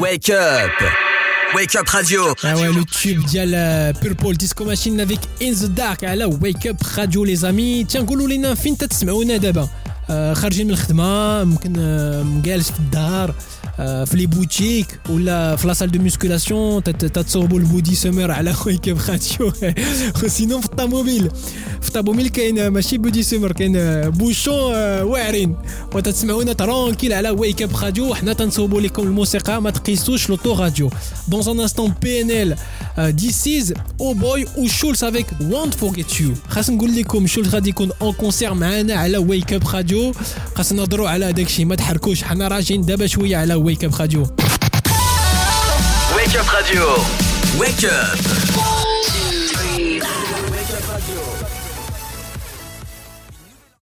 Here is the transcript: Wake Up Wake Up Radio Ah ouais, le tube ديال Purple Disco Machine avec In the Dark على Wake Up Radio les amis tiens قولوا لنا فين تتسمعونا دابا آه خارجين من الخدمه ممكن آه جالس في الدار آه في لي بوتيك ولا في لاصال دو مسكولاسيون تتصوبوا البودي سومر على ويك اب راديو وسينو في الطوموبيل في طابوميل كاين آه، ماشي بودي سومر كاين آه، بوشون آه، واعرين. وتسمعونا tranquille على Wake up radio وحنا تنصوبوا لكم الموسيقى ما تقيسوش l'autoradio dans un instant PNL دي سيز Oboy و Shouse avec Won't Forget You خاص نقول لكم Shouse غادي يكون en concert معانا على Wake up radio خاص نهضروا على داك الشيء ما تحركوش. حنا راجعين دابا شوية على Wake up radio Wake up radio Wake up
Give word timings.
Wake 0.00 0.30
Up 0.30 0.70
Wake 1.54 1.74
Up 1.76 1.88
Radio 1.88 2.34
Ah 2.44 2.54
ouais, 2.56 2.68
le 2.72 2.84
tube 2.84 3.24
ديال 3.26 3.94
Purple 4.00 4.36
Disco 4.36 4.64
Machine 4.64 5.00
avec 5.00 5.18
In 5.42 5.52
the 5.52 5.68
Dark 5.68 6.04
على 6.04 6.24
Wake 6.40 6.66
Up 6.66 6.82
Radio 6.96 7.24
les 7.24 7.44
amis 7.44 7.86
tiens 7.88 8.04
قولوا 8.06 8.28
لنا 8.28 8.54
فين 8.54 8.76
تتسمعونا 8.78 9.36
دابا 9.36 9.68
آه 10.10 10.34
خارجين 10.34 10.66
من 10.66 10.72
الخدمه 10.72 11.44
ممكن 11.44 11.72
آه 11.78 12.26
جالس 12.44 12.70
في 12.70 12.78
الدار 12.78 13.34
آه 13.80 14.04
في 14.04 14.16
لي 14.16 14.26
بوتيك 14.26 15.00
ولا 15.08 15.56
في 15.56 15.66
لاصال 15.66 15.90
دو 15.90 15.98
مسكولاسيون 16.02 16.82
تتصوبوا 16.82 17.58
البودي 17.58 17.94
سومر 17.94 18.30
على 18.30 18.54
ويك 18.66 18.88
اب 18.88 18.98
راديو 19.08 19.52
وسينو 20.24 20.60
في 20.60 20.66
الطوموبيل 20.66 21.30
في 21.85 21.91
طابوميل 21.91 22.27
كاين 22.27 22.59
آه، 22.59 22.69
ماشي 22.69 22.97
بودي 22.97 23.23
سومر 23.23 23.51
كاين 23.51 23.75
آه، 23.77 24.09
بوشون 24.09 24.73
آه، 24.75 25.03
واعرين. 25.03 25.55
وتسمعونا 25.95 26.53
tranquille 26.53 27.13
على 27.13 27.29
Wake 27.29 27.61
up 27.61 27.75
radio 27.83 28.09
وحنا 28.11 28.33
تنصوبوا 28.33 28.81
لكم 28.81 29.03
الموسيقى 29.03 29.61
ما 29.61 29.69
تقيسوش 29.69 30.29
l'autoradio 30.29 30.89
dans 31.27 31.47
un 31.49 31.59
instant 31.59 31.93
PNL 32.01 32.55
دي 33.15 33.31
سيز 33.31 33.73
Oboy 34.01 34.13
و 34.13 34.45
Shouse 34.57 35.03
avec 35.03 35.25
Won't 35.41 35.73
Forget 35.73 36.21
You 36.21 36.33
خاص 36.49 36.69
نقول 36.69 36.95
لكم 36.95 37.27
Shouse 37.27 37.55
غادي 37.55 37.69
يكون 37.69 37.89
en 38.01 38.13
concert 38.13 38.53
معانا 38.53 38.93
على 38.93 39.17
Wake 39.17 39.53
up 39.53 39.67
radio 39.73 40.11
خاص 40.55 40.73
نهضروا 40.73 41.09
على 41.09 41.33
داك 41.33 41.45
الشيء 41.45 41.65
ما 41.65 41.75
تحركوش. 41.75 42.23
حنا 42.23 42.47
راجعين 42.47 42.81
دابا 42.81 43.07
شوية 43.07 43.37
على 43.37 43.53
Wake 43.53 43.83
up 43.83 43.95
radio 43.99 44.21
Wake 46.15 46.35
up 46.35 46.45
radio 46.55 46.87
Wake 47.59 47.85
up 47.85 48.17